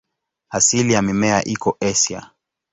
Asili 0.49 0.93
ya 0.93 1.01
mimea 1.01 1.43
iko 1.43 1.77
Asia. 1.79 2.29